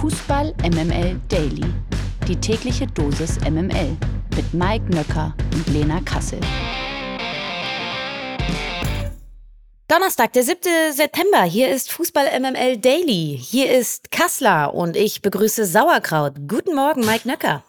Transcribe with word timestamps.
Fußball 0.00 0.54
MML 0.62 1.20
Daily. 1.28 1.74
Die 2.26 2.34
tägliche 2.34 2.86
Dosis 2.86 3.38
MML 3.40 3.98
mit 4.34 4.54
Mike 4.54 4.86
Nöcker 4.86 5.34
und 5.52 5.66
Lena 5.68 6.00
Kassel. 6.00 6.40
Donnerstag, 9.88 10.32
der 10.32 10.42
7. 10.42 10.58
September. 10.94 11.42
Hier 11.42 11.68
ist 11.68 11.92
Fußball 11.92 12.40
MML 12.40 12.78
Daily. 12.78 13.38
Hier 13.38 13.78
ist 13.78 14.10
Kassler 14.10 14.72
und 14.72 14.96
ich 14.96 15.20
begrüße 15.20 15.66
Sauerkraut. 15.66 16.32
Guten 16.48 16.74
Morgen, 16.74 17.04
Mike 17.04 17.28
Nöcker. 17.28 17.62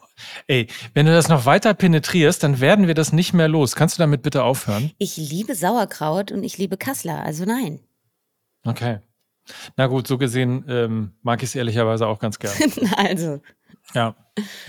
Ey, 0.46 0.68
wenn 0.94 1.04
du 1.04 1.12
das 1.12 1.28
noch 1.28 1.44
weiter 1.44 1.74
penetrierst, 1.74 2.42
dann 2.42 2.60
werden 2.60 2.86
wir 2.86 2.94
das 2.94 3.12
nicht 3.12 3.34
mehr 3.34 3.48
los. 3.48 3.76
Kannst 3.76 3.98
du 3.98 4.02
damit 4.02 4.22
bitte 4.22 4.42
aufhören? 4.42 4.90
Ich 4.96 5.18
liebe 5.18 5.54
Sauerkraut 5.54 6.32
und 6.32 6.44
ich 6.44 6.56
liebe 6.56 6.78
Kassler, 6.78 7.22
also 7.22 7.44
nein. 7.44 7.80
Okay. 8.64 9.00
Na 9.76 9.86
gut, 9.86 10.06
so 10.06 10.18
gesehen 10.18 10.64
ähm, 10.68 11.12
mag 11.22 11.42
ich 11.42 11.50
es 11.50 11.54
ehrlicherweise 11.54 12.06
auch 12.06 12.18
ganz 12.18 12.38
gerne. 12.38 12.56
also. 12.96 13.40
Ja, 13.94 14.14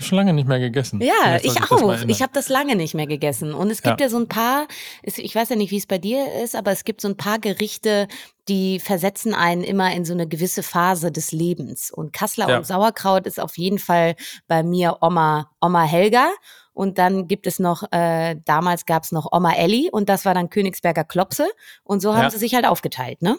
schon 0.00 0.16
lange 0.16 0.34
nicht 0.34 0.46
mehr 0.46 0.58
gegessen. 0.58 1.00
Ja, 1.00 1.38
ich 1.42 1.56
auch. 1.62 2.02
Ich 2.06 2.20
habe 2.20 2.32
das 2.34 2.48
lange 2.48 2.76
nicht 2.76 2.94
mehr 2.94 3.06
gegessen. 3.06 3.54
Und 3.54 3.70
es 3.70 3.80
gibt 3.80 4.00
ja, 4.00 4.06
ja 4.06 4.10
so 4.10 4.18
ein 4.18 4.28
paar, 4.28 4.66
ich 5.02 5.34
weiß 5.34 5.48
ja 5.48 5.56
nicht, 5.56 5.70
wie 5.70 5.78
es 5.78 5.86
bei 5.86 5.98
dir 5.98 6.42
ist, 6.42 6.54
aber 6.54 6.72
es 6.72 6.84
gibt 6.84 7.00
so 7.00 7.08
ein 7.08 7.16
paar 7.16 7.38
Gerichte, 7.38 8.08
die 8.48 8.80
versetzen 8.80 9.32
einen 9.32 9.64
immer 9.64 9.94
in 9.94 10.04
so 10.04 10.12
eine 10.12 10.28
gewisse 10.28 10.62
Phase 10.62 11.10
des 11.10 11.32
Lebens. 11.32 11.90
Und 11.90 12.12
Kassler 12.12 12.50
ja. 12.50 12.58
und 12.58 12.66
Sauerkraut 12.66 13.26
ist 13.26 13.40
auf 13.40 13.56
jeden 13.56 13.78
Fall 13.78 14.16
bei 14.46 14.62
mir 14.62 14.98
Oma, 15.00 15.50
Oma 15.60 15.84
Helga. 15.84 16.30
Und 16.74 16.98
dann 16.98 17.28
gibt 17.28 17.46
es 17.46 17.58
noch, 17.58 17.84
äh, 17.92 18.36
damals 18.44 18.84
gab 18.84 19.04
es 19.04 19.12
noch 19.12 19.32
Oma 19.32 19.52
Elli 19.54 19.88
und 19.90 20.08
das 20.08 20.24
war 20.24 20.34
dann 20.34 20.50
Königsberger 20.50 21.04
Klopse. 21.04 21.46
Und 21.84 22.00
so 22.00 22.14
haben 22.14 22.24
ja. 22.24 22.30
sie 22.30 22.38
sich 22.38 22.54
halt 22.54 22.66
aufgeteilt, 22.66 23.22
ne? 23.22 23.38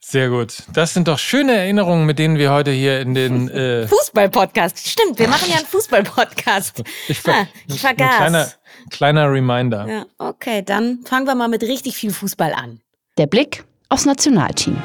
Sehr 0.00 0.28
gut. 0.28 0.62
Das 0.72 0.94
sind 0.94 1.08
doch 1.08 1.18
schöne 1.18 1.56
Erinnerungen, 1.56 2.06
mit 2.06 2.18
denen 2.18 2.38
wir 2.38 2.52
heute 2.52 2.70
hier 2.70 3.00
in 3.00 3.14
den 3.14 3.48
äh 3.48 3.86
Fußball-Podcast. 3.88 4.86
Stimmt, 4.86 5.18
wir 5.18 5.28
machen 5.28 5.50
ja 5.50 5.56
einen 5.56 5.66
Fußball-Podcast. 5.66 6.82
Ich, 7.08 7.20
ver 7.20 7.34
ah, 7.34 7.46
ich 7.66 7.80
vergaß. 7.80 8.10
Ein 8.10 8.16
kleiner, 8.16 8.48
kleiner 8.90 9.30
Reminder. 9.32 9.86
Ja, 9.88 10.06
okay, 10.18 10.62
dann 10.62 11.00
fangen 11.04 11.26
wir 11.26 11.34
mal 11.34 11.48
mit 11.48 11.62
richtig 11.62 11.96
viel 11.96 12.12
Fußball 12.12 12.52
an. 12.52 12.80
Der 13.18 13.26
Blick 13.26 13.64
aufs 13.88 14.04
Nationalteam. 14.04 14.76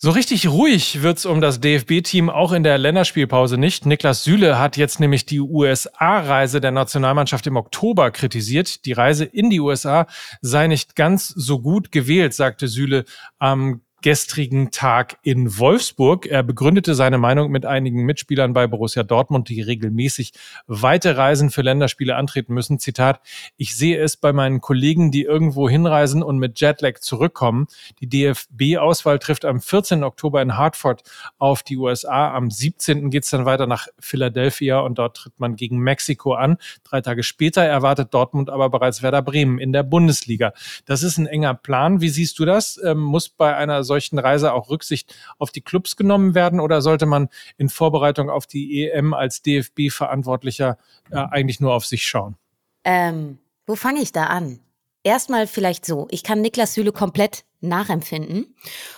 So 0.00 0.12
richtig 0.12 0.46
ruhig 0.46 1.02
wird's 1.02 1.26
um 1.26 1.40
das 1.40 1.58
DFB-Team 1.58 2.30
auch 2.30 2.52
in 2.52 2.62
der 2.62 2.78
Länderspielpause 2.78 3.58
nicht. 3.58 3.84
Niklas 3.84 4.22
Süle 4.22 4.56
hat 4.56 4.76
jetzt 4.76 5.00
nämlich 5.00 5.26
die 5.26 5.40
USA-Reise 5.40 6.60
der 6.60 6.70
Nationalmannschaft 6.70 7.48
im 7.48 7.56
Oktober 7.56 8.12
kritisiert. 8.12 8.84
Die 8.84 8.92
Reise 8.92 9.24
in 9.24 9.50
die 9.50 9.58
USA 9.58 10.06
sei 10.40 10.68
nicht 10.68 10.94
ganz 10.94 11.26
so 11.26 11.58
gut 11.58 11.90
gewählt, 11.90 12.32
sagte 12.32 12.68
Süle 12.68 13.06
am 13.40 13.80
gestrigen 14.02 14.70
Tag 14.70 15.18
in 15.22 15.58
Wolfsburg. 15.58 16.26
Er 16.26 16.42
begründete 16.42 16.94
seine 16.94 17.18
Meinung 17.18 17.50
mit 17.50 17.66
einigen 17.66 18.04
Mitspielern 18.04 18.52
bei 18.52 18.66
Borussia 18.66 19.02
Dortmund, 19.02 19.48
die 19.48 19.60
regelmäßig 19.60 20.32
weite 20.66 21.16
Reisen 21.16 21.50
für 21.50 21.62
Länderspiele 21.62 22.14
antreten 22.14 22.54
müssen. 22.54 22.78
Zitat, 22.78 23.20
ich 23.56 23.76
sehe 23.76 23.98
es 24.00 24.16
bei 24.16 24.32
meinen 24.32 24.60
Kollegen, 24.60 25.10
die 25.10 25.22
irgendwo 25.22 25.68
hinreisen 25.68 26.22
und 26.22 26.38
mit 26.38 26.60
Jetlag 26.60 27.00
zurückkommen. 27.00 27.66
Die 28.00 28.08
DFB-Auswahl 28.08 29.18
trifft 29.18 29.44
am 29.44 29.60
14. 29.60 30.04
Oktober 30.04 30.42
in 30.42 30.56
Hartford 30.56 31.02
auf 31.38 31.62
die 31.62 31.76
USA. 31.76 32.32
Am 32.34 32.50
17. 32.50 33.10
geht 33.10 33.24
es 33.24 33.30
dann 33.30 33.46
weiter 33.46 33.66
nach 33.66 33.88
Philadelphia 33.98 34.78
und 34.78 34.98
dort 34.98 35.16
tritt 35.16 35.40
man 35.40 35.56
gegen 35.56 35.78
Mexiko 35.78 36.34
an. 36.34 36.58
Drei 36.84 37.00
Tage 37.00 37.24
später 37.24 37.62
erwartet 37.62 38.14
Dortmund 38.14 38.48
aber 38.48 38.70
bereits 38.70 39.02
Werder 39.02 39.22
Bremen 39.22 39.58
in 39.58 39.72
der 39.72 39.82
Bundesliga. 39.82 40.52
Das 40.86 41.02
ist 41.02 41.18
ein 41.18 41.26
enger 41.26 41.54
Plan. 41.54 42.00
Wie 42.00 42.08
siehst 42.08 42.38
du 42.38 42.44
das? 42.44 42.80
Ähm, 42.84 43.00
muss 43.00 43.28
bei 43.28 43.56
einer 43.56 43.82
solchen 43.88 44.20
Reise 44.20 44.52
auch 44.52 44.70
Rücksicht 44.70 45.16
auf 45.38 45.50
die 45.50 45.62
Clubs 45.62 45.96
genommen 45.96 46.36
werden 46.36 46.60
oder 46.60 46.80
sollte 46.80 47.06
man 47.06 47.28
in 47.56 47.68
Vorbereitung 47.68 48.30
auf 48.30 48.46
die 48.46 48.84
EM 48.84 49.12
als 49.14 49.42
DFB-Verantwortlicher 49.42 50.78
äh, 51.10 51.16
eigentlich 51.16 51.58
nur 51.58 51.74
auf 51.74 51.84
sich 51.84 52.06
schauen? 52.06 52.36
Ähm, 52.84 53.38
wo 53.66 53.74
fange 53.74 54.00
ich 54.00 54.12
da 54.12 54.24
an? 54.24 54.60
Erstmal 55.02 55.46
vielleicht 55.46 55.84
so, 55.84 56.06
ich 56.10 56.22
kann 56.22 56.40
Niklas 56.40 56.74
Süle 56.74 56.92
komplett 56.92 57.44
nachempfinden 57.60 58.54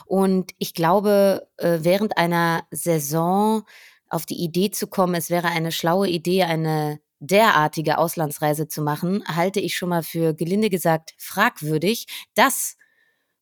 und 0.07 0.53
ich 0.59 0.75
glaube, 0.75 1.49
äh, 1.57 1.79
während 1.83 2.19
einer 2.19 2.65
Saison 2.71 3.65
auf 4.09 4.27
die 4.27 4.43
Idee 4.43 4.71
zu 4.71 4.89
kommen, 4.89 5.15
es 5.15 5.31
wäre 5.31 5.49
eine 5.49 5.73
schlaue 5.73 6.09
Idee, 6.09 6.43
eine 6.43 7.01
derartige 7.21 7.99
Auslandsreise 7.99 8.67
zu 8.67 8.83
machen, 8.83 9.23
halte 9.27 9.61
ich 9.61 9.77
schon 9.77 9.91
mal 9.91 10.03
für 10.03 10.35
gelinde 10.35 10.71
gesagt 10.71 11.15
fragwürdig. 11.19 12.07
Das 12.35 12.77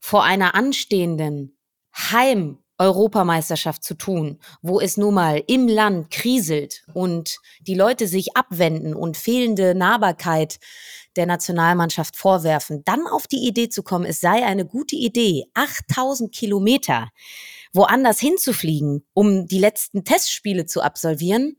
vor 0.01 0.25
einer 0.25 0.55
anstehenden 0.55 1.57
Heim 1.95 2.59
Europameisterschaft 2.79 3.83
zu 3.83 3.95
tun, 3.95 4.39
wo 4.63 4.81
es 4.81 4.97
nun 4.97 5.15
mal 5.15 5.43
im 5.49 5.67
Land 5.67 6.11
kriselt 6.11 6.85
und 6.95 7.39
die 7.61 7.75
Leute 7.75 8.07
sich 8.07 8.37
abwenden 8.37 8.95
und 8.95 9.17
fehlende 9.17 9.75
Nahbarkeit 9.75 10.59
der 11.17 11.27
Nationalmannschaft 11.27 12.17
vorwerfen, 12.17 12.83
dann 12.85 13.07
auf 13.09 13.27
die 13.27 13.49
Idee 13.49 13.69
zu 13.69 13.83
kommen, 13.83 14.05
es 14.05 14.21
sei 14.21 14.45
eine 14.47 14.65
gute 14.65 14.95
Idee, 14.95 15.47
8000 15.55 16.33
Kilometer 16.33 17.09
woanders 17.73 18.21
hinzufliegen, 18.21 19.05
um 19.13 19.47
die 19.49 19.59
letzten 19.59 20.05
Testspiele 20.05 20.67
zu 20.67 20.81
absolvieren, 20.81 21.57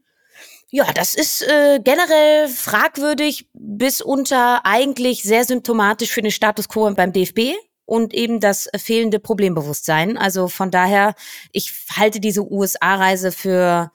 ja, 0.72 0.86
das 0.94 1.16
ist 1.16 1.42
äh, 1.42 1.80
generell 1.84 2.48
fragwürdig 2.48 3.50
bis 3.54 4.02
unter 4.02 4.66
eigentlich 4.66 5.24
sehr 5.24 5.44
symptomatisch 5.44 6.12
für 6.12 6.22
den 6.22 6.32
Status 6.32 6.70
quo 6.70 6.90
beim 6.92 7.12
DFB 7.12 7.56
und 7.90 8.14
eben 8.14 8.40
das 8.40 8.70
fehlende 8.78 9.20
Problembewusstsein. 9.20 10.16
Also 10.16 10.48
von 10.48 10.70
daher, 10.70 11.16
ich 11.52 11.74
halte 11.92 12.20
diese 12.20 12.44
USA-Reise 12.44 13.32
für 13.32 13.92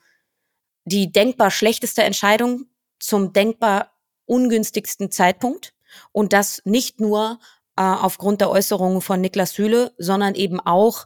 die 0.83 1.13
denkbar 1.13 1.49
schlechteste 1.49 2.03
Entscheidung 2.03 2.65
zum 2.99 3.31
denkbar 3.31 3.93
ungünstigsten 4.25 5.11
Zeitpunkt. 5.11 5.73
Und 6.11 6.33
das 6.33 6.61
nicht 6.65 6.99
nur 6.99 7.39
äh, 7.77 7.83
aufgrund 7.83 8.41
der 8.41 8.49
Äußerungen 8.49 8.99
von 8.99 9.21
Niklas 9.21 9.53
Süle, 9.53 9.93
sondern 9.97 10.35
eben 10.35 10.59
auch 10.59 11.05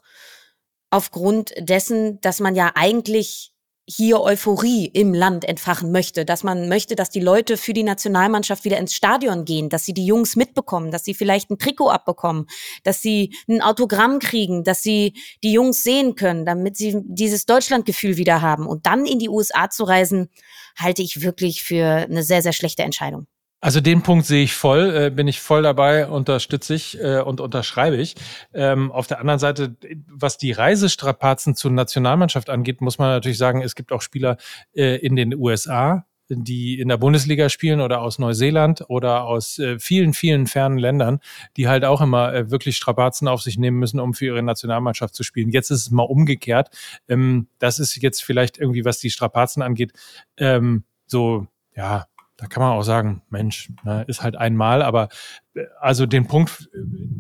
aufgrund 0.90 1.54
dessen, 1.60 2.20
dass 2.22 2.40
man 2.40 2.56
ja 2.56 2.72
eigentlich 2.74 3.54
hier 3.90 4.22
Euphorie 4.22 4.86
im 4.86 5.16
Land 5.16 5.46
entfachen 5.46 5.92
möchte, 5.92 6.24
dass 6.24 6.44
man 6.44 6.70
möchte, 6.70 6.96
dass 6.96 7.10
die 7.10 7.20
Leute 7.20 7.58
für 7.58 7.74
die 7.74 7.84
Nationalmannschaft 7.84 8.64
wieder 8.64 8.78
ins 8.78 8.94
Stadion 8.94 9.46
gehen, 9.46 9.70
dass 9.70 9.86
sie 9.86 9.94
die 9.94 10.06
Jungs 10.06 10.36
mitbekommen, 10.36 10.92
dass 10.92 11.06
sie 11.06 11.16
vielleicht 11.16 11.50
ein 11.50 11.58
Trikot 11.58 11.90
abbekommen, 11.90 12.46
dass 12.84 13.02
sie 13.02 13.34
ein 13.48 13.62
Autogramm 13.62 14.20
kriegen, 14.20 14.64
dass 14.64 14.84
sie 14.84 15.14
die 15.44 15.54
Jungs 15.54 15.82
sehen 15.82 16.14
können, 16.14 16.46
damit 16.46 16.78
sie 16.78 17.02
dieses 17.04 17.48
Deutschlandgefühl 17.48 18.18
wieder 18.18 18.44
haben. 18.44 18.68
Und 18.68 18.86
dann 18.86 19.08
in 19.08 19.18
die 19.18 19.30
USA 19.30 19.72
zu 19.72 19.86
reisen, 19.86 20.30
halte 20.78 21.02
ich 21.02 21.24
wirklich 21.24 21.64
für 21.64 21.86
eine 21.86 22.22
sehr, 22.22 22.44
sehr 22.44 22.54
schlechte 22.54 22.84
Entscheidung. 22.84 23.26
Also 23.62 23.82
den 23.82 24.04
Punkt 24.04 24.26
sehe 24.26 24.44
ich 24.44 24.54
voll, 24.54 24.96
äh, 24.96 25.10
bin 25.10 25.28
ich 25.28 25.42
voll 25.42 25.64
dabei, 25.64 26.08
unterstütze 26.08 26.76
ich 26.76 26.98
äh, 27.00 27.20
und 27.20 27.42
unterschreibe 27.42 27.98
ich. 27.98 28.16
Ähm, 28.54 28.90
auf 28.92 29.08
der 29.08 29.20
anderen 29.20 29.40
Seite, 29.40 29.76
was 30.08 30.38
die 30.38 30.54
Reisestrapazen 30.54 31.56
zur 31.56 31.72
Nationalmannschaft 31.72 32.50
angeht, 32.50 32.80
muss 32.80 33.00
man 33.00 33.10
natürlich 33.10 33.38
sagen, 33.38 33.62
es 33.62 33.76
gibt 33.76 33.92
auch 33.92 34.02
Spieler 34.02 34.38
äh, 34.74 34.96
in 34.98 35.18
den 35.18 35.36
USA, 35.36 36.06
die 36.30 36.80
in 36.80 36.88
der 36.88 36.98
Bundesliga 36.98 37.50
spielen 37.50 37.82
oder 37.82 38.02
aus 38.02 38.18
Neuseeland 38.18 38.86
oder 38.88 39.24
aus 39.26 39.60
äh, 39.60 39.78
vielen, 39.80 40.14
vielen 40.14 40.48
fernen 40.48 40.78
Ländern, 40.78 41.20
die 41.58 41.68
halt 41.68 41.84
auch 41.84 42.02
immer 42.02 42.34
äh, 42.34 42.52
wirklich 42.52 42.78
Strapazen 42.78 43.28
auf 43.28 43.42
sich 43.42 43.58
nehmen 43.58 43.80
müssen, 43.80 44.00
um 44.00 44.14
für 44.14 44.28
ihre 44.28 44.44
Nationalmannschaft 44.44 45.16
zu 45.16 45.24
spielen. 45.24 45.50
Jetzt 45.50 45.72
ist 45.72 45.82
es 45.82 45.92
mal 45.92 46.04
umgekehrt. 46.04 46.70
Ähm, 47.10 47.48
das 47.58 47.80
ist 47.80 47.96
jetzt 48.02 48.24
vielleicht 48.24 48.58
irgendwie, 48.58 48.86
was 48.86 49.00
die 49.00 49.10
Strapazen 49.10 49.62
angeht, 49.62 49.92
ähm, 50.38 50.84
so, 51.08 51.48
ja, 51.76 52.06
da 52.40 52.48
kann 52.48 52.64
man 52.64 52.72
auch 52.72 52.84
sagen, 52.84 53.22
Mensch, 53.30 53.70
ne, 53.84 54.06
ist 54.08 54.24
halt 54.24 54.38
einmal, 54.38 54.82
aber 54.82 55.10
äh, 55.56 55.66
also 55.80 56.06
den 56.06 56.28
Punkt, 56.28 56.70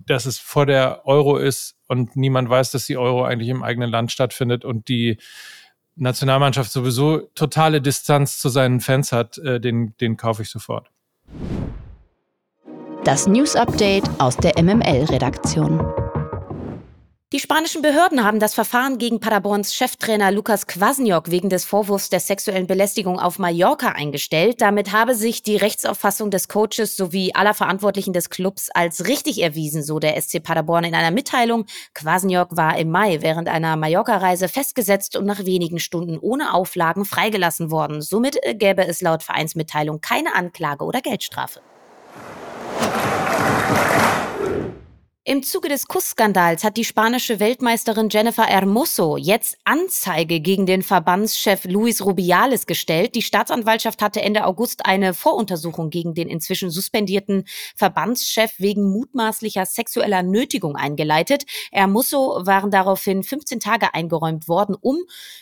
dass 0.05 0.25
es 0.25 0.39
vor 0.39 0.65
der 0.65 1.05
Euro 1.05 1.37
ist 1.37 1.75
und 1.87 2.15
niemand 2.15 2.49
weiß, 2.49 2.71
dass 2.71 2.85
die 2.85 2.97
Euro 2.97 3.25
eigentlich 3.25 3.49
im 3.49 3.61
eigenen 3.61 3.89
Land 3.89 4.11
stattfindet 4.11 4.63
und 4.63 4.87
die 4.87 5.17
Nationalmannschaft 5.95 6.71
sowieso 6.71 7.19
totale 7.35 7.81
Distanz 7.81 8.39
zu 8.39 8.47
seinen 8.47 8.79
Fans 8.79 9.11
hat, 9.11 9.37
äh, 9.39 9.59
den, 9.59 9.95
den 9.97 10.15
kaufe 10.15 10.41
ich 10.43 10.49
sofort. 10.49 10.89
Das 13.03 13.27
News 13.27 13.55
Update 13.55 14.09
aus 14.19 14.37
der 14.37 14.61
MML-Redaktion. 14.61 16.08
Die 17.31 17.39
spanischen 17.39 17.83
Behörden 17.83 18.23
haben 18.23 18.39
das 18.39 18.55
Verfahren 18.55 18.97
gegen 18.97 19.19
Paderborns 19.19 19.75
Cheftrainer 19.75 20.31
Lukas 20.31 20.65
Kwasniok 20.65 21.29
wegen 21.29 21.47
des 21.47 21.63
Vorwurfs 21.63 22.09
der 22.09 22.21
sexuellen 22.21 22.65
Belästigung 22.65 23.19
auf 23.19 23.37
Mallorca 23.37 23.89
eingestellt. 23.89 24.61
Damit 24.61 24.93
habe 24.93 25.13
sich 25.13 25.43
die 25.43 25.55
Rechtsauffassung 25.55 26.31
des 26.31 26.47
Coaches 26.47 26.95
sowie 26.95 27.35
aller 27.35 27.53
Verantwortlichen 27.53 28.13
des 28.13 28.31
Clubs 28.31 28.71
als 28.73 29.05
richtig 29.05 29.43
erwiesen, 29.43 29.83
so 29.83 29.99
der 29.99 30.19
SC 30.19 30.41
Paderborn 30.41 30.85
in 30.85 30.95
einer 30.95 31.11
Mitteilung. 31.11 31.67
Kwasniok 31.93 32.57
war 32.57 32.79
im 32.79 32.89
Mai 32.89 33.21
während 33.21 33.47
einer 33.47 33.75
Mallorca-Reise 33.75 34.47
festgesetzt 34.47 35.15
und 35.15 35.27
nach 35.27 35.45
wenigen 35.45 35.77
Stunden 35.77 36.17
ohne 36.17 36.55
Auflagen 36.55 37.05
freigelassen 37.05 37.69
worden. 37.69 38.01
Somit 38.01 38.39
gäbe 38.55 38.87
es 38.87 39.01
laut 39.01 39.21
Vereinsmitteilung 39.21 40.01
keine 40.01 40.33
Anklage 40.33 40.83
oder 40.83 41.01
Geldstrafe. 41.01 41.61
Im 45.25 45.43
Zuge 45.43 45.67
des 45.67 45.87
Kussskandals 45.87 46.63
hat 46.63 46.77
die 46.77 46.85
spanische 46.85 47.41
Weltmeisterin 47.41 48.07
Jennifer 48.09 48.45
Hermoso 48.45 49.17
jetzt 49.17 49.57
Anzeige 49.65 50.39
gegen 50.39 50.65
den 50.65 50.81
Verbandschef 50.81 51.65
Luis 51.65 52.03
Rubiales 52.05 52.65
gestellt. 52.65 53.15
Die 53.15 53.21
Staatsanwaltschaft 53.21 54.01
hatte 54.01 54.21
Ende 54.21 54.45
August 54.45 54.85
eine 54.85 55.13
Voruntersuchung 55.13 55.89
gegen 55.89 56.13
den 56.13 56.29
inzwischen 56.29 56.71
suspendierten 56.71 57.43
Verbandschef 57.75 58.53
wegen 58.59 58.89
mutmaßlicher 58.89 59.65
sexueller 59.65 60.23
Nötigung 60.23 60.77
eingeleitet. 60.77 61.43
Hermoso 61.73 62.45
waren 62.45 62.71
daraufhin 62.71 63.21
15 63.21 63.59
Tage 63.59 63.93
eingeräumt 63.93 64.47
worden, 64.47 64.77
um 64.79 64.99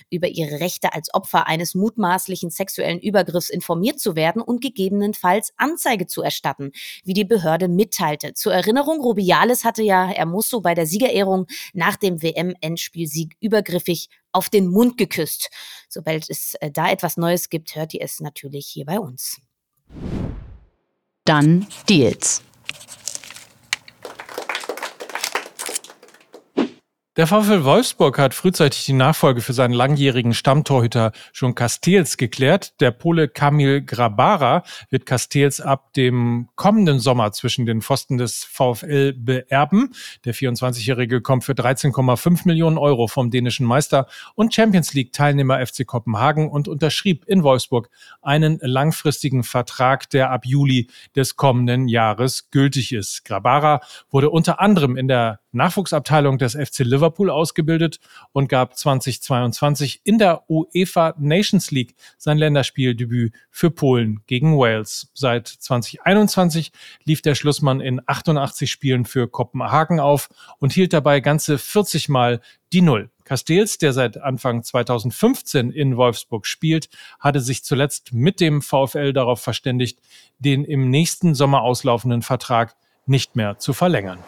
über 0.10 0.28
ihre 0.28 0.60
Rechte 0.60 0.94
als 0.94 1.14
Opfer 1.14 1.46
eines 1.46 1.76
mutmaßlichen 1.76 2.50
sexuellen 2.50 3.00
Übergriffs 3.00 3.52
informiert 3.52 4.00
zu 4.00 4.16
werden 4.16 4.42
und 4.42 4.60
gegebenenfalls 4.60 5.54
Anzeige 5.56 6.08
zu 6.08 6.24
erstatten, 6.24 6.72
wie 7.04 7.14
die 7.14 7.26
Behörde 7.26 7.68
mitteilte. 7.68 8.34
Zur 8.34 8.56
Erinnerung, 8.56 9.02
Rubiales 9.02 9.67
hatte 9.68 9.84
ja 9.84 10.08
Hermoso 10.08 10.62
bei 10.62 10.74
der 10.74 10.88
Siegerehrung 10.88 11.46
nach 11.74 11.98
dem 11.98 12.24
WM-Endspielsieg 12.24 13.36
übergriffig 13.40 14.10
auf 14.32 14.50
den 14.50 14.68
Mund 14.68 14.98
geküsst. 14.98 15.50
Sobald 15.90 16.30
es 16.30 16.56
äh, 16.56 16.72
da 16.72 16.90
etwas 16.90 17.18
Neues 17.18 17.50
gibt, 17.50 17.76
hört 17.76 17.94
ihr 17.94 18.02
es 18.02 18.20
natürlich 18.20 18.66
hier 18.66 18.86
bei 18.86 19.00
uns. 19.00 19.40
Dann 21.26 21.68
Deals. 21.90 22.42
Der 27.18 27.26
VfL 27.26 27.64
Wolfsburg 27.64 28.20
hat 28.20 28.36
frühzeitig 28.36 28.86
die 28.86 28.94
Nachfolge 28.94 29.42
für 29.42 29.54
seinen 29.54 29.74
langjährigen 29.74 30.36
Stammtorhüter 30.36 31.14
John 31.34 31.56
Castells 31.56 32.16
geklärt. 32.18 32.80
Der 32.80 32.92
Pole 32.92 33.28
Kamil 33.28 33.82
Grabara 33.82 34.62
wird 34.92 35.08
Castells 35.08 35.60
ab 35.60 35.94
dem 35.94 36.48
kommenden 36.54 37.00
Sommer 37.00 37.32
zwischen 37.32 37.66
den 37.66 37.82
Pfosten 37.82 38.20
des 38.20 38.44
VfL 38.44 39.14
beerben. 39.14 39.96
Der 40.26 40.36
24-Jährige 40.36 41.22
kommt 41.22 41.44
für 41.44 41.54
13,5 41.54 42.42
Millionen 42.46 42.78
Euro 42.78 43.08
vom 43.08 43.32
dänischen 43.32 43.66
Meister 43.66 44.06
und 44.36 44.54
Champions 44.54 44.94
League 44.94 45.12
Teilnehmer 45.12 45.66
FC 45.66 45.88
Kopenhagen 45.88 46.48
und 46.52 46.68
unterschrieb 46.68 47.26
in 47.26 47.42
Wolfsburg 47.42 47.90
einen 48.22 48.60
langfristigen 48.62 49.44
Vertrag, 49.44 50.08
der 50.12 50.30
ab 50.30 50.46
Juli 50.46 50.88
des 51.16 51.36
kommenden 51.36 51.88
Jahres 51.88 52.52
gültig 52.52 52.94
ist. 52.94 53.26
Grabara 53.26 53.82
wurde 54.12 54.30
unter 54.30 54.60
anderem 54.62 54.96
in 54.96 55.08
der 55.08 55.40
Nachwuchsabteilung 55.58 56.38
des 56.38 56.54
FC 56.54 56.80
Liverpool 56.80 57.30
ausgebildet 57.30 58.00
und 58.32 58.48
gab 58.48 58.78
2022 58.78 60.02
in 60.04 60.18
der 60.18 60.50
UEFA 60.50 61.14
Nations 61.18 61.72
League 61.72 61.96
sein 62.18 62.38
Länderspieldebüt 62.38 63.34
für 63.52 63.72
Polen 63.72 64.22
gegen 64.28 64.58
Wales. 64.58 65.10
Seit 65.14 65.48
2021 65.48 66.72
lief 67.04 67.22
der 67.22 67.36
Schlussmann 67.36 67.82
in 67.82 68.02
88 68.06 68.72
Spielen 68.72 69.06
für 69.06 69.28
Kopenhagen 69.28 70.00
auf 70.00 70.30
und 70.60 70.72
hielt 70.72 70.94
dabei 70.94 71.20
ganze 71.20 71.58
40 71.58 72.08
Mal 72.08 72.40
die 72.74 72.82
Null. 72.82 73.10
Castells, 73.24 73.78
der 73.78 73.92
seit 73.92 74.22
Anfang 74.22 74.64
2015 74.64 75.72
in 75.72 75.98
Wolfsburg 75.98 76.46
spielt, 76.46 76.90
hatte 77.20 77.42
sich 77.42 77.64
zuletzt 77.64 78.14
mit 78.14 78.40
dem 78.40 78.62
VfL 78.62 79.12
darauf 79.12 79.42
verständigt, 79.42 80.00
den 80.40 80.64
im 80.64 80.90
nächsten 80.90 81.36
Sommer 81.36 81.62
auslaufenden 81.62 82.22
Vertrag 82.22 82.76
nicht 83.06 83.36
mehr 83.36 83.58
zu 83.58 83.74
verlängern. 83.74 84.20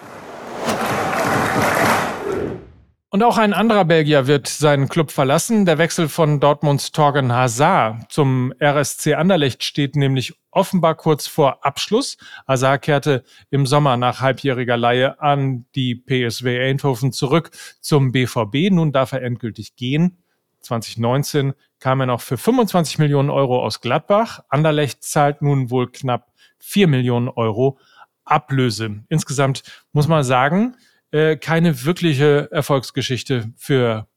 Und 3.11 3.23
auch 3.23 3.39
ein 3.39 3.53
anderer 3.53 3.85
Belgier 3.85 4.27
wird 4.27 4.47
seinen 4.47 4.87
Club 4.87 5.09
verlassen. 5.09 5.65
Der 5.65 5.79
Wechsel 5.79 6.07
von 6.07 6.39
Dortmunds 6.39 6.91
Torgen 6.91 7.33
Hazard 7.33 8.11
zum 8.11 8.53
RSC 8.61 9.15
Anderlecht 9.15 9.63
steht 9.63 9.95
nämlich 9.95 10.39
offenbar 10.51 10.93
kurz 10.93 11.25
vor 11.25 11.65
Abschluss. 11.65 12.17
Hazard 12.47 12.83
kehrte 12.83 13.23
im 13.49 13.65
Sommer 13.65 13.97
nach 13.97 14.21
halbjähriger 14.21 14.77
Leihe 14.77 15.19
an 15.19 15.65
die 15.73 15.95
PSW 15.95 16.59
Eindhoven 16.59 17.11
zurück 17.11 17.49
zum 17.81 18.11
BVB. 18.11 18.71
Nun 18.71 18.91
darf 18.91 19.11
er 19.11 19.23
endgültig 19.23 19.75
gehen. 19.75 20.23
2019 20.61 21.53
kam 21.79 22.01
er 22.01 22.05
noch 22.05 22.21
für 22.21 22.37
25 22.37 22.99
Millionen 22.99 23.31
Euro 23.31 23.63
aus 23.63 23.81
Gladbach. 23.81 24.41
Anderlecht 24.49 25.03
zahlt 25.03 25.41
nun 25.41 25.71
wohl 25.71 25.91
knapp 25.91 26.31
4 26.59 26.87
Millionen 26.87 27.27
Euro 27.27 27.79
Ablöse. 28.23 29.03
Insgesamt 29.09 29.63
muss 29.93 30.07
man 30.07 30.23
sagen, 30.23 30.75
äh, 31.11 31.37
keine 31.37 31.83
wirkliche 31.85 32.49
Erfolgsgeschichte 32.51 33.51
für 33.55 34.07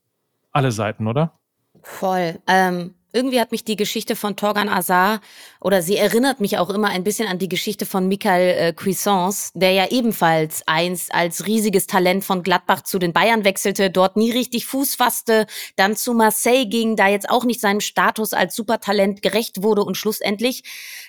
alle 0.50 0.72
Seiten, 0.72 1.06
oder? 1.06 1.38
Voll. 1.82 2.38
Ähm, 2.46 2.94
irgendwie 3.12 3.40
hat 3.40 3.52
mich 3.52 3.64
die 3.64 3.76
Geschichte 3.76 4.16
von 4.16 4.36
Torgan 4.36 4.68
Azar 4.68 5.20
oder 5.60 5.82
sie 5.82 5.96
erinnert 5.96 6.40
mich 6.40 6.58
auch 6.58 6.70
immer 6.70 6.88
ein 6.88 7.04
bisschen 7.04 7.28
an 7.28 7.38
die 7.38 7.48
Geschichte 7.48 7.84
von 7.84 8.08
Michael 8.08 8.58
äh, 8.58 8.72
Cuisance, 8.72 9.50
der 9.54 9.72
ja 9.72 9.88
ebenfalls 9.90 10.62
einst 10.66 11.14
als 11.14 11.46
riesiges 11.46 11.86
Talent 11.86 12.24
von 12.24 12.42
Gladbach 12.42 12.82
zu 12.82 12.98
den 12.98 13.12
Bayern 13.12 13.44
wechselte, 13.44 13.90
dort 13.90 14.16
nie 14.16 14.30
richtig 14.30 14.66
Fuß 14.66 14.94
fasste, 14.94 15.46
dann 15.76 15.94
zu 15.94 16.14
Marseille 16.14 16.64
ging, 16.66 16.96
da 16.96 17.08
jetzt 17.08 17.28
auch 17.28 17.44
nicht 17.44 17.60
seinem 17.60 17.80
Status 17.80 18.32
als 18.32 18.56
Supertalent 18.56 19.20
gerecht 19.20 19.62
wurde 19.62 19.84
und 19.84 19.96
schlussendlich 19.96 20.62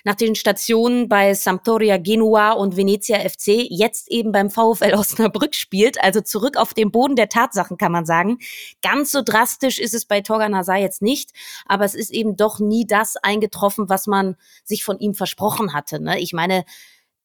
nach 0.04 0.14
den 0.14 0.34
Stationen 0.34 1.08
bei 1.08 1.32
Sampdoria 1.32 1.96
Genua 1.96 2.52
und 2.52 2.76
Venezia 2.76 3.18
FC 3.18 3.66
jetzt 3.70 4.10
eben 4.10 4.30
beim 4.30 4.50
VfL 4.50 4.94
Osnabrück 4.94 5.54
spielt, 5.54 6.02
also 6.02 6.20
zurück 6.20 6.58
auf 6.58 6.74
den 6.74 6.90
Boden 6.90 7.16
der 7.16 7.30
Tatsachen 7.30 7.78
kann 7.78 7.92
man 7.92 8.04
sagen. 8.04 8.38
Ganz 8.82 9.10
so 9.10 9.22
drastisch 9.22 9.78
ist 9.78 9.94
es 9.94 10.04
bei 10.04 10.20
Torgan 10.20 10.54
Hazard 10.54 10.80
jetzt 10.80 11.00
nicht, 11.00 11.30
aber 11.64 11.93
es 11.94 12.00
ist 12.00 12.10
eben 12.10 12.36
doch 12.36 12.58
nie 12.58 12.86
das 12.86 13.16
eingetroffen, 13.16 13.88
was 13.88 14.06
man 14.06 14.36
sich 14.64 14.84
von 14.84 14.98
ihm 14.98 15.14
versprochen 15.14 15.72
hatte. 15.72 16.00
Ne? 16.00 16.18
Ich 16.20 16.32
meine, 16.32 16.64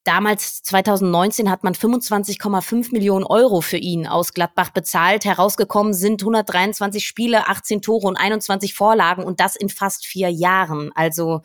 Damals, 0.04 0.62
2019, 0.62 1.50
hat 1.50 1.62
man 1.62 1.74
25,5 1.74 2.92
Millionen 2.92 3.26
Euro 3.26 3.60
für 3.60 3.76
ihn 3.76 4.06
aus 4.06 4.32
Gladbach 4.32 4.70
bezahlt. 4.70 5.26
Herausgekommen 5.26 5.92
sind 5.92 6.22
123 6.22 7.06
Spiele, 7.06 7.48
18 7.48 7.82
Tore 7.82 8.06
und 8.06 8.16
21 8.16 8.72
Vorlagen 8.72 9.22
und 9.24 9.40
das 9.40 9.56
in 9.56 9.68
fast 9.68 10.06
vier 10.06 10.30
Jahren. 10.30 10.90
Also, 10.94 11.42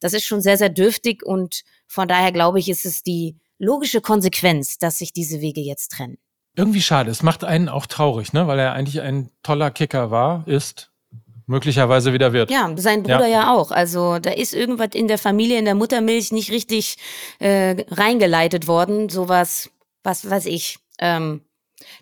das 0.00 0.14
ist 0.14 0.24
schon 0.24 0.40
sehr, 0.40 0.56
sehr 0.56 0.70
dürftig 0.70 1.22
und 1.22 1.62
von 1.86 2.08
daher 2.08 2.32
glaube 2.32 2.58
ich, 2.58 2.70
ist 2.70 2.86
es 2.86 3.02
die 3.02 3.36
logische 3.58 4.00
Konsequenz, 4.00 4.78
dass 4.78 4.96
sich 4.96 5.12
diese 5.12 5.42
Wege 5.42 5.60
jetzt 5.60 5.92
trennen. 5.92 6.16
Irgendwie 6.56 6.82
schade. 6.82 7.10
Es 7.10 7.22
macht 7.22 7.44
einen 7.44 7.68
auch 7.68 7.86
traurig, 7.86 8.32
ne? 8.32 8.46
weil 8.46 8.58
er 8.58 8.72
eigentlich 8.72 9.02
ein 9.02 9.30
toller 9.42 9.70
Kicker 9.70 10.10
war, 10.10 10.48
ist 10.48 10.89
möglicherweise 11.50 12.12
wieder 12.12 12.32
wird. 12.32 12.50
Ja, 12.50 12.72
sein 12.76 13.02
Bruder 13.02 13.26
ja. 13.26 13.42
ja. 13.42 13.54
auch. 13.54 13.70
Also 13.72 14.18
da 14.18 14.30
ist 14.30 14.54
irgendwas 14.54 14.90
in 14.94 15.08
der 15.08 15.18
Familie, 15.18 15.58
in 15.58 15.64
der 15.64 15.74
Muttermilch 15.74 16.32
nicht 16.32 16.50
richtig 16.50 16.96
äh, 17.40 17.84
reingeleitet 17.90 18.66
worden. 18.66 19.08
Sowas, 19.08 19.70
was 20.02 20.28
weiß 20.30 20.46
ich, 20.46 20.78
ähm, 20.98 21.42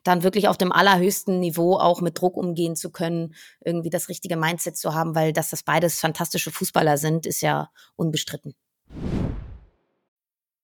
dann 0.05 0.23
wirklich 0.23 0.49
auf 0.49 0.59
dem 0.59 0.71
allerhöchsten 0.71 1.41
Niveau 1.41 1.77
auch 1.77 2.01
mit 2.01 2.21
Druck 2.21 2.37
umgehen 2.37 2.77
zu 2.77 2.91
können, 2.91 3.35
irgendwie 3.65 3.91
das 3.91 4.09
richtige 4.09 4.37
Mindset 4.37 4.77
zu 4.77 4.95
haben, 4.95 5.15
weil 5.15 5.33
dass 5.33 5.51
das 5.51 5.63
beides 5.63 5.99
fantastische 5.99 6.51
Fußballer 6.51 6.99
sind, 6.99 7.27
ist 7.27 7.41
ja 7.41 7.71
unbestritten. 7.97 8.55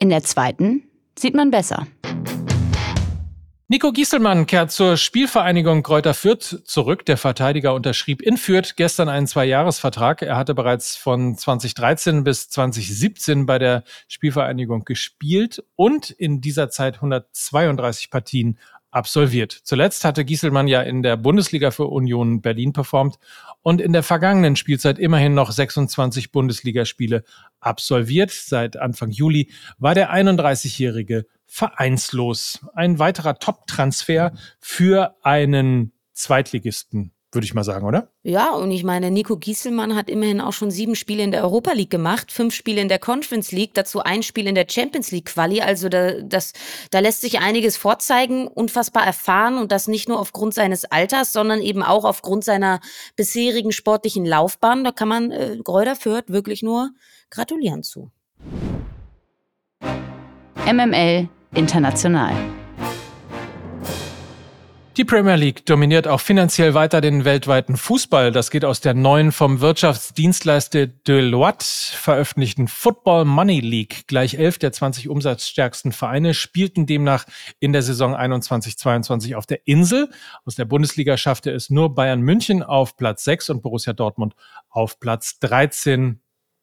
In 0.00 0.10
der 0.10 0.22
zweiten 0.22 0.84
sieht 1.18 1.34
man 1.34 1.50
besser. 1.50 1.88
Nico 3.66 3.90
Gieselmann 3.90 4.46
kehrt 4.46 4.70
zur 4.70 4.96
Spielvereinigung 4.96 5.82
Kräuter 5.82 6.14
Fürth 6.14 6.62
zurück. 6.64 7.04
Der 7.04 7.16
Verteidiger 7.16 7.74
unterschrieb 7.74 8.22
in 8.22 8.36
Fürth 8.36 8.76
gestern 8.76 9.08
einen 9.08 9.26
Zweijahresvertrag. 9.26 10.22
Er 10.22 10.36
hatte 10.36 10.54
bereits 10.54 10.96
von 10.96 11.36
2013 11.36 12.22
bis 12.22 12.48
2017 12.48 13.44
bei 13.44 13.58
der 13.58 13.82
Spielvereinigung 14.06 14.84
gespielt 14.84 15.64
und 15.74 16.10
in 16.10 16.40
dieser 16.40 16.70
Zeit 16.70 16.94
132 16.94 18.10
Partien 18.10 18.58
absolviert. 18.90 19.52
Zuletzt 19.52 20.04
hatte 20.04 20.24
Gieselmann 20.24 20.68
ja 20.68 20.82
in 20.82 21.02
der 21.02 21.16
Bundesliga 21.16 21.70
für 21.70 21.86
Union 21.86 22.40
Berlin 22.40 22.72
performt 22.72 23.18
und 23.62 23.80
in 23.80 23.92
der 23.92 24.02
vergangenen 24.02 24.56
Spielzeit 24.56 24.98
immerhin 24.98 25.34
noch 25.34 25.50
26 25.50 26.32
Bundesligaspiele 26.32 27.24
absolviert. 27.60 28.30
Seit 28.30 28.76
Anfang 28.76 29.10
Juli 29.10 29.50
war 29.78 29.94
der 29.94 30.12
31-Jährige 30.12 31.26
vereinslos. 31.46 32.60
Ein 32.74 32.98
weiterer 32.98 33.38
Top-Transfer 33.38 34.32
für 34.60 35.16
einen 35.22 35.92
Zweitligisten 36.12 37.12
würde 37.32 37.44
ich 37.44 37.52
mal 37.52 37.64
sagen, 37.64 37.86
oder? 37.86 38.10
Ja, 38.22 38.50
und 38.54 38.70
ich 38.70 38.84
meine, 38.84 39.10
Nico 39.10 39.36
Gieselmann 39.36 39.94
hat 39.94 40.08
immerhin 40.08 40.40
auch 40.40 40.54
schon 40.54 40.70
sieben 40.70 40.94
Spiele 40.94 41.22
in 41.22 41.30
der 41.30 41.42
Europa 41.42 41.72
League 41.72 41.90
gemacht, 41.90 42.32
fünf 42.32 42.54
Spiele 42.54 42.80
in 42.80 42.88
der 42.88 42.98
Conference 42.98 43.52
League, 43.52 43.74
dazu 43.74 44.00
ein 44.02 44.22
Spiel 44.22 44.46
in 44.46 44.54
der 44.54 44.66
Champions 44.68 45.10
League 45.10 45.26
Quali. 45.26 45.60
Also 45.60 45.88
da, 45.88 46.20
das, 46.22 46.52
da 46.90 47.00
lässt 47.00 47.20
sich 47.20 47.40
einiges 47.40 47.76
vorzeigen, 47.76 48.48
unfassbar 48.48 49.04
erfahren 49.04 49.58
und 49.58 49.72
das 49.72 49.88
nicht 49.88 50.08
nur 50.08 50.18
aufgrund 50.18 50.54
seines 50.54 50.86
Alters, 50.86 51.32
sondern 51.32 51.60
eben 51.60 51.82
auch 51.82 52.04
aufgrund 52.04 52.44
seiner 52.44 52.80
bisherigen 53.16 53.72
sportlichen 53.72 54.24
Laufbahn. 54.24 54.84
Da 54.84 54.92
kann 54.92 55.08
man 55.08 55.30
äh, 55.30 55.58
Gräuder 55.62 55.96
Fürth 55.96 56.28
wirklich 56.28 56.62
nur 56.62 56.90
gratulieren 57.30 57.82
zu. 57.82 58.10
MML 60.64 61.28
International. 61.54 62.34
Die 64.98 65.04
Premier 65.04 65.36
League 65.36 65.64
dominiert 65.64 66.08
auch 66.08 66.18
finanziell 66.18 66.74
weiter 66.74 67.00
den 67.00 67.24
weltweiten 67.24 67.76
Fußball. 67.76 68.32
Das 68.32 68.50
geht 68.50 68.64
aus 68.64 68.80
der 68.80 68.94
neuen 68.94 69.30
vom 69.30 69.60
Wirtschaftsdienstleister 69.60 70.88
Deloitte 70.88 71.64
veröffentlichten 71.64 72.66
Football 72.66 73.24
Money 73.24 73.60
League. 73.60 74.08
Gleich 74.08 74.34
elf 74.34 74.58
der 74.58 74.72
20 74.72 75.08
umsatzstärksten 75.08 75.92
Vereine 75.92 76.34
spielten 76.34 76.86
demnach 76.86 77.26
in 77.60 77.72
der 77.72 77.82
Saison 77.82 78.16
21-22 78.16 79.36
auf 79.36 79.46
der 79.46 79.68
Insel. 79.68 80.10
Aus 80.44 80.56
der 80.56 80.64
Bundesliga 80.64 81.16
schaffte 81.16 81.52
es 81.52 81.70
nur 81.70 81.94
Bayern 81.94 82.20
München 82.20 82.64
auf 82.64 82.96
Platz 82.96 83.22
6 83.22 83.50
und 83.50 83.62
Borussia 83.62 83.92
Dortmund 83.92 84.34
auf 84.68 84.98
Platz 84.98 85.38
13, 85.38 86.20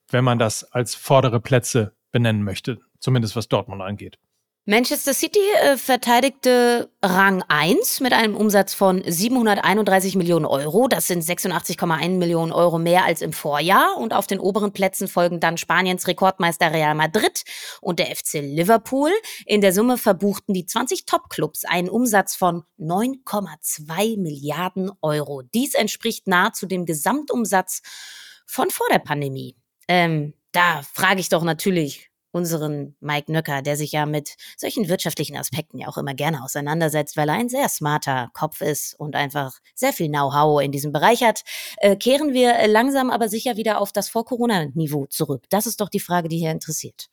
wenn 0.10 0.26
man 0.26 0.40
das 0.40 0.66
als 0.74 0.94
vordere 0.94 1.40
Plätze 1.40 1.96
benennen 2.12 2.44
möchte, 2.44 2.82
zumindest 3.00 3.38
was 3.38 3.48
Dortmund 3.48 3.82
angeht. 3.82 4.20
Manchester 4.68 5.14
City 5.14 5.38
äh, 5.62 5.78
verteidigte 5.78 6.90
Rang 7.04 7.44
1 7.50 8.00
mit 8.00 8.14
einem 8.14 8.36
Umsatz 8.36 8.74
von 8.74 9.04
731 9.06 10.16
Millionen 10.16 10.48
Euro. 10.48 10.88
Das 10.88 11.06
sind 11.06 11.24
86,1 11.24 12.18
Millionen 12.18 12.52
Euro 12.52 12.80
mehr 12.80 13.06
als 13.06 13.22
im 13.22 13.32
Vorjahr. 13.32 13.96
Und 13.98 14.12
auf 14.12 14.26
den 14.26 14.40
oberen 14.40 14.74
Plätzen 14.74 15.08
folgen 15.08 15.40
dann 15.40 15.58
Spaniens 15.58 16.08
Rekordmeister 16.08 16.74
Real 16.74 16.96
Madrid 16.96 17.44
und 17.80 18.00
der 18.00 18.08
FC 18.08 18.42
Liverpool. 18.42 19.12
In 19.46 19.62
der 19.62 19.72
Summe 19.72 20.00
verbuchten 20.00 20.56
die 20.56 20.66
20 20.66 21.06
Top-Clubs 21.06 21.64
einen 21.66 21.88
Umsatz 21.88 22.36
von 22.36 22.64
9,2 22.80 24.20
Milliarden 24.20 24.90
Euro. 25.04 25.44
Dies 25.44 25.76
entspricht 25.76 26.26
nahezu 26.26 26.66
dem 26.66 26.88
Gesamtumsatz 26.88 27.84
von 28.48 28.72
vor 28.72 28.88
der 28.92 28.98
Pandemie. 29.00 29.56
Ähm, 29.88 30.34
da 30.54 30.82
frage 30.92 31.20
ich 31.20 31.30
doch 31.30 31.44
natürlich, 31.44 32.10
unseren 32.36 32.98
Mike 33.00 33.32
Nöcker, 33.32 33.62
der 33.62 33.78
sich 33.78 33.94
ja 33.94 34.06
mit 34.06 34.36
solchen 34.58 34.90
wirtschaftlichen 34.90 35.38
Aspekten 35.38 35.78
ja 35.78 35.88
auch 35.88 35.98
immer 35.98 36.14
gerne 36.14 36.44
auseinandersetzt, 36.44 37.16
weil 37.16 37.30
er 37.30 37.36
ein 37.36 37.48
sehr 37.48 37.70
smarter 37.70 38.30
Kopf 38.34 38.60
ist 38.60 38.94
und 39.00 39.16
einfach 39.16 39.54
sehr 39.74 39.94
viel 39.94 40.10
Know-how 40.10 40.62
in 40.62 40.74
diesem 40.74 40.92
Bereich 40.92 41.24
hat, 41.24 41.44
äh, 41.78 41.96
kehren 41.96 42.34
wir 42.34 42.68
langsam 42.68 43.10
aber 43.10 43.30
sicher 43.30 43.56
wieder 43.56 43.80
auf 43.80 43.94
das 43.94 44.10
Vor-Corona-Niveau 44.10 45.06
zurück. 45.06 45.46
Das 45.50 45.66
ist 45.66 45.80
doch 45.80 45.88
die 45.88 46.02
Frage, 46.02 46.28
die 46.28 46.38
hier 46.38 46.52
interessiert. 46.52 47.08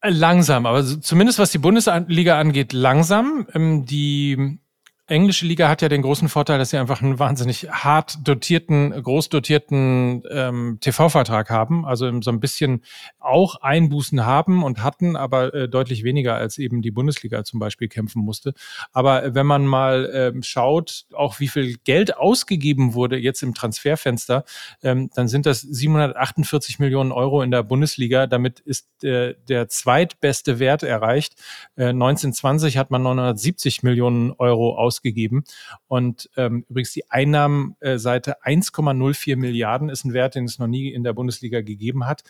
Langsam, 0.00 0.64
aber 0.64 0.84
zumindest 1.00 1.40
was 1.40 1.50
die 1.50 1.58
Bundesliga 1.58 2.38
angeht, 2.38 2.72
langsam. 2.72 3.48
Ähm, 3.54 3.84
die 3.84 4.60
englische 5.08 5.46
Liga 5.46 5.68
hat 5.68 5.80
ja 5.80 5.88
den 5.88 6.02
großen 6.02 6.28
Vorteil, 6.28 6.58
dass 6.58 6.70
sie 6.70 6.76
einfach 6.76 7.00
einen 7.00 7.18
wahnsinnig 7.18 7.68
hart 7.70 8.18
dotierten, 8.22 8.90
groß 8.90 9.30
dotierten 9.30 10.22
ähm, 10.30 10.78
TV-Vertrag 10.80 11.48
haben. 11.48 11.86
Also 11.86 12.20
so 12.20 12.30
ein 12.30 12.40
bisschen 12.40 12.82
auch 13.18 13.56
Einbußen 13.56 14.26
haben 14.26 14.62
und 14.62 14.82
hatten, 14.82 15.16
aber 15.16 15.54
äh, 15.54 15.68
deutlich 15.68 16.04
weniger 16.04 16.34
als 16.34 16.58
eben 16.58 16.82
die 16.82 16.90
Bundesliga 16.90 17.42
zum 17.42 17.58
Beispiel 17.58 17.88
kämpfen 17.88 18.22
musste. 18.22 18.52
Aber 18.92 19.24
äh, 19.24 19.34
wenn 19.34 19.46
man 19.46 19.66
mal 19.66 20.10
ähm, 20.12 20.42
schaut, 20.42 21.06
auch 21.14 21.40
wie 21.40 21.48
viel 21.48 21.78
Geld 21.84 22.16
ausgegeben 22.16 22.92
wurde 22.92 23.16
jetzt 23.16 23.42
im 23.42 23.54
Transferfenster, 23.54 24.44
ähm, 24.82 25.08
dann 25.14 25.26
sind 25.28 25.46
das 25.46 25.62
748 25.62 26.78
Millionen 26.80 27.12
Euro 27.12 27.40
in 27.40 27.50
der 27.50 27.62
Bundesliga. 27.62 28.26
Damit 28.26 28.60
ist 28.60 29.02
äh, 29.04 29.34
der 29.48 29.68
zweitbeste 29.68 30.58
Wert 30.58 30.82
erreicht. 30.82 31.34
Äh, 31.76 31.88
1920 31.88 32.76
hat 32.76 32.90
man 32.90 33.02
970 33.02 33.82
Millionen 33.82 34.32
Euro 34.32 34.76
ausgegeben 34.76 34.97
ausgegeben. 34.98 35.44
Und 35.86 36.28
ähm, 36.36 36.64
übrigens 36.68 36.92
die 36.92 37.10
Einnahmenseite 37.10 38.42
1,04 38.42 39.36
Milliarden 39.36 39.88
ist 39.88 40.04
ein 40.04 40.12
Wert, 40.12 40.34
den 40.34 40.44
es 40.44 40.58
noch 40.58 40.66
nie 40.66 40.88
in 40.88 41.04
der 41.04 41.12
Bundesliga 41.12 41.60
gegeben 41.60 42.06
hat. 42.06 42.22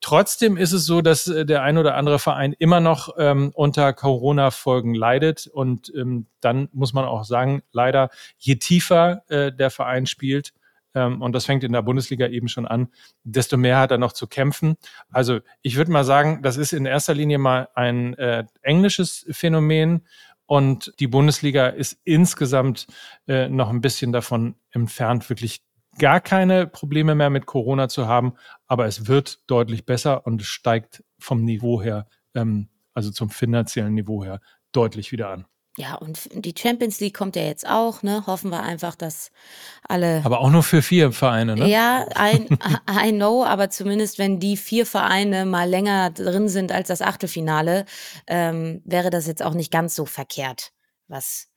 Trotzdem 0.00 0.56
ist 0.56 0.72
es 0.72 0.84
so, 0.84 1.02
dass 1.02 1.26
äh, 1.26 1.44
der 1.44 1.62
ein 1.62 1.78
oder 1.78 1.96
andere 1.96 2.18
Verein 2.18 2.54
immer 2.58 2.80
noch 2.80 3.14
ähm, 3.18 3.52
unter 3.54 3.92
Corona-Folgen 3.92 4.94
leidet. 4.94 5.46
Und 5.46 5.92
ähm, 5.94 6.26
dann 6.40 6.68
muss 6.72 6.92
man 6.92 7.04
auch 7.04 7.24
sagen, 7.24 7.62
leider, 7.72 8.10
je 8.38 8.56
tiefer 8.56 9.22
äh, 9.28 9.52
der 9.52 9.70
Verein 9.70 10.06
spielt, 10.06 10.52
ähm, 10.94 11.22
und 11.22 11.32
das 11.32 11.46
fängt 11.46 11.64
in 11.64 11.72
der 11.72 11.82
Bundesliga 11.82 12.26
eben 12.28 12.48
schon 12.48 12.66
an, 12.66 12.88
desto 13.24 13.56
mehr 13.56 13.78
hat 13.78 13.90
er 13.90 13.98
noch 13.98 14.12
zu 14.12 14.26
kämpfen. 14.26 14.76
Also 15.10 15.40
ich 15.62 15.76
würde 15.76 15.90
mal 15.90 16.04
sagen, 16.04 16.42
das 16.42 16.56
ist 16.56 16.72
in 16.72 16.86
erster 16.86 17.14
Linie 17.14 17.38
mal 17.38 17.68
ein 17.74 18.14
äh, 18.18 18.44
englisches 18.60 19.26
Phänomen 19.30 20.06
und 20.46 20.92
die 20.98 21.06
Bundesliga 21.06 21.68
ist 21.68 21.98
insgesamt 22.04 22.86
äh, 23.26 23.48
noch 23.48 23.70
ein 23.70 23.80
bisschen 23.80 24.12
davon 24.12 24.56
entfernt, 24.70 25.28
wirklich 25.30 25.62
gar 25.98 26.20
keine 26.20 26.66
Probleme 26.66 27.14
mehr 27.14 27.30
mit 27.30 27.46
Corona 27.46 27.88
zu 27.88 28.06
haben. 28.06 28.34
Aber 28.66 28.86
es 28.86 29.06
wird 29.06 29.48
deutlich 29.50 29.86
besser 29.86 30.26
und 30.26 30.40
es 30.40 30.48
steigt 30.48 31.04
vom 31.18 31.44
Niveau 31.44 31.82
her, 31.82 32.06
ähm, 32.34 32.68
also 32.94 33.10
zum 33.10 33.30
finanziellen 33.30 33.94
Niveau 33.94 34.24
her, 34.24 34.40
deutlich 34.72 35.12
wieder 35.12 35.30
an. 35.30 35.46
Ja, 35.78 35.94
und 35.94 36.28
die 36.32 36.54
Champions 36.56 37.00
League 37.00 37.16
kommt 37.16 37.34
ja 37.34 37.42
jetzt 37.42 37.66
auch, 37.66 38.02
ne? 38.02 38.24
Hoffen 38.26 38.50
wir 38.50 38.62
einfach, 38.62 38.94
dass 38.94 39.30
alle. 39.88 40.20
Aber 40.22 40.40
auch 40.40 40.50
nur 40.50 40.62
für 40.62 40.82
vier 40.82 41.12
Vereine, 41.12 41.56
ne? 41.56 41.66
Ja, 41.66 42.06
I, 42.18 42.46
I 43.06 43.12
know, 43.12 43.42
aber 43.42 43.70
zumindest 43.70 44.18
wenn 44.18 44.38
die 44.38 44.58
vier 44.58 44.84
Vereine 44.84 45.46
mal 45.46 45.68
länger 45.68 46.10
drin 46.10 46.50
sind 46.50 46.72
als 46.72 46.88
das 46.88 47.00
Achtelfinale, 47.00 47.86
ähm, 48.26 48.82
wäre 48.84 49.08
das 49.08 49.26
jetzt 49.26 49.42
auch 49.42 49.54
nicht 49.54 49.72
ganz 49.72 49.94
so 49.94 50.04
verkehrt, 50.04 50.72
was 51.08 51.48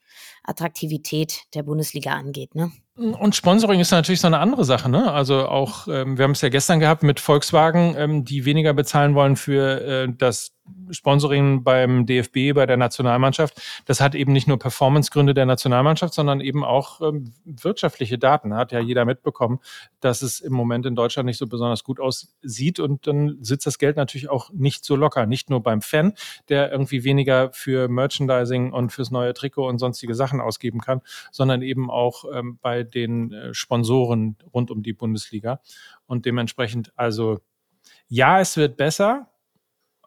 Attraktivität 0.45 1.43
der 1.53 1.63
Bundesliga 1.63 2.13
angeht, 2.13 2.55
ne? 2.55 2.71
Und 2.97 3.35
Sponsoring 3.35 3.81
ist 3.81 3.91
natürlich 3.91 4.21
so 4.21 4.27
eine 4.27 4.39
andere 4.39 4.63
Sache, 4.63 4.87
ne? 4.87 5.11
Also 5.11 5.47
auch, 5.49 5.87
ähm, 5.89 6.17
wir 6.17 6.23
haben 6.23 6.31
es 6.31 6.39
ja 6.39 6.47
gestern 6.47 6.79
gehabt 6.79 7.03
mit 7.03 7.19
Volkswagen, 7.19 7.93
ähm, 7.97 8.23
die 8.23 8.45
weniger 8.45 8.73
bezahlen 8.73 9.15
wollen 9.15 9.35
für 9.35 9.81
äh, 9.81 10.07
das 10.17 10.55
Sponsoring 10.89 11.63
beim 11.63 12.05
DFB, 12.05 12.53
bei 12.55 12.65
der 12.65 12.77
Nationalmannschaft, 12.77 13.61
das 13.85 14.01
hat 14.01 14.15
eben 14.15 14.33
nicht 14.33 14.47
nur 14.47 14.57
Performancegründe 14.57 15.33
der 15.33 15.45
Nationalmannschaft, 15.45 16.13
sondern 16.13 16.41
eben 16.41 16.63
auch 16.63 17.01
ähm, 17.01 17.33
wirtschaftliche 17.45 18.17
Daten. 18.17 18.55
Hat 18.55 18.71
ja 18.71 18.79
jeder 18.79 19.05
mitbekommen, 19.05 19.59
dass 19.99 20.21
es 20.21 20.39
im 20.39 20.53
Moment 20.53 20.85
in 20.85 20.95
Deutschland 20.95 21.27
nicht 21.27 21.37
so 21.37 21.47
besonders 21.47 21.83
gut 21.83 21.99
aussieht 21.99 22.79
und 22.79 23.05
dann 23.05 23.37
sitzt 23.41 23.67
das 23.67 23.77
Geld 23.77 23.95
natürlich 23.95 24.29
auch 24.29 24.49
nicht 24.51 24.85
so 24.85 24.95
locker. 24.95 25.25
Nicht 25.25 25.49
nur 25.49 25.61
beim 25.61 25.81
Fan, 25.81 26.13
der 26.49 26.71
irgendwie 26.71 27.03
weniger 27.03 27.51
für 27.51 27.87
Merchandising 27.87 28.71
und 28.71 28.91
fürs 28.91 29.11
neue 29.11 29.33
Trikot 29.33 29.67
und 29.67 29.77
sonstige 29.77 30.15
Sachen 30.15 30.34
ausgeben 30.41 30.79
kann, 30.81 31.01
sondern 31.31 31.61
eben 31.61 31.89
auch 31.89 32.25
ähm, 32.33 32.59
bei 32.61 32.83
den 32.83 33.31
äh, 33.31 33.53
Sponsoren 33.53 34.37
rund 34.53 34.71
um 34.71 34.83
die 34.83 34.93
Bundesliga. 34.93 35.61
Und 36.05 36.25
dementsprechend, 36.25 36.91
also 36.95 37.39
ja, 38.07 38.39
es 38.39 38.57
wird 38.57 38.77
besser, 38.77 39.29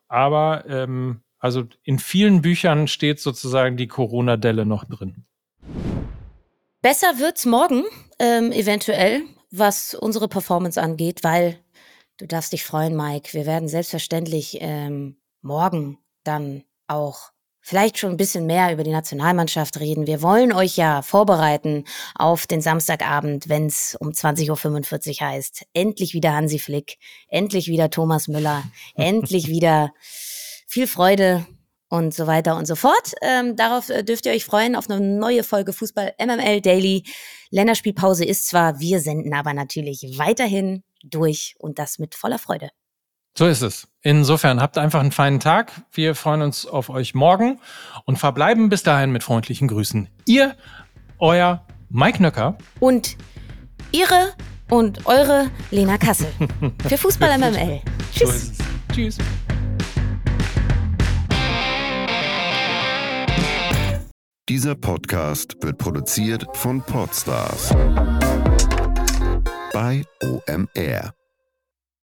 aber 0.08 0.64
ähm, 0.68 1.22
also 1.38 1.64
in 1.82 1.98
vielen 1.98 2.42
Büchern 2.42 2.88
steht 2.88 3.20
sozusagen 3.20 3.76
die 3.76 3.86
Corona-Delle 3.86 4.66
noch 4.66 4.84
drin. 4.84 5.24
Besser 6.82 7.18
wird's 7.18 7.44
morgen, 7.44 7.84
ähm, 8.18 8.52
eventuell, 8.52 9.22
was 9.50 9.94
unsere 9.94 10.28
Performance 10.28 10.80
angeht, 10.80 11.24
weil 11.24 11.58
du 12.18 12.26
darfst 12.26 12.52
dich 12.52 12.64
freuen, 12.64 12.96
Mike. 12.96 13.32
Wir 13.32 13.46
werden 13.46 13.68
selbstverständlich 13.68 14.58
ähm, 14.60 15.16
morgen 15.42 15.98
dann 16.24 16.64
auch 16.86 17.32
vielleicht 17.60 17.98
schon 17.98 18.10
ein 18.10 18.16
bisschen 18.16 18.46
mehr 18.46 18.72
über 18.72 18.84
die 18.84 18.90
Nationalmannschaft 18.90 19.80
reden. 19.80 20.06
Wir 20.06 20.22
wollen 20.22 20.52
euch 20.52 20.76
ja 20.76 21.02
vorbereiten 21.02 21.84
auf 22.14 22.46
den 22.46 22.60
Samstagabend, 22.60 23.48
wenn 23.48 23.66
es 23.66 23.96
um 24.00 24.08
20.45 24.08 25.20
Uhr 25.20 25.28
heißt. 25.28 25.64
Endlich 25.72 26.14
wieder 26.14 26.34
Hansi 26.34 26.58
Flick, 26.58 26.98
endlich 27.28 27.68
wieder 27.68 27.90
Thomas 27.90 28.28
Müller, 28.28 28.64
endlich 28.94 29.48
wieder 29.48 29.92
viel 30.66 30.86
Freude 30.86 31.46
und 31.88 32.14
so 32.14 32.26
weiter 32.26 32.56
und 32.56 32.66
so 32.66 32.76
fort. 32.76 33.14
Ähm, 33.22 33.56
darauf 33.56 33.88
äh, 33.88 34.04
dürft 34.04 34.26
ihr 34.26 34.32
euch 34.32 34.44
freuen, 34.44 34.76
auf 34.76 34.90
eine 34.90 35.00
neue 35.00 35.42
Folge 35.42 35.72
Fußball 35.72 36.14
MML 36.18 36.60
Daily. 36.60 37.04
Länderspielpause 37.50 38.24
ist 38.24 38.46
zwar, 38.46 38.78
wir 38.80 39.00
senden 39.00 39.32
aber 39.34 39.54
natürlich 39.54 40.18
weiterhin 40.18 40.82
durch 41.02 41.54
und 41.58 41.78
das 41.78 41.98
mit 41.98 42.14
voller 42.14 42.38
Freude. 42.38 42.68
So 43.38 43.46
ist 43.46 43.62
es. 43.62 43.86
Insofern 44.02 44.60
habt 44.60 44.78
einfach 44.78 44.98
einen 44.98 45.12
feinen 45.12 45.38
Tag. 45.38 45.70
Wir 45.92 46.16
freuen 46.16 46.42
uns 46.42 46.66
auf 46.66 46.90
euch 46.90 47.14
morgen 47.14 47.60
und 48.04 48.18
verbleiben 48.18 48.68
bis 48.68 48.82
dahin 48.82 49.12
mit 49.12 49.22
freundlichen 49.22 49.68
Grüßen. 49.68 50.08
Ihr, 50.24 50.56
euer 51.20 51.64
Mike 51.88 52.20
Nöcker 52.20 52.58
und 52.80 53.16
ihre 53.92 54.34
und 54.68 55.06
eure 55.06 55.52
Lena 55.70 55.98
Kassel 55.98 56.26
für 56.88 56.98
Fußball 56.98 57.38
MML. 57.38 57.80
Tschüss. 58.12 58.58
So 58.58 58.64
Tschüss. 58.92 59.18
Dieser 64.48 64.74
Podcast 64.74 65.54
wird 65.62 65.78
produziert 65.78 66.44
von 66.54 66.82
Podstars 66.82 67.72
bei 69.72 70.02
OMR. 70.24 71.17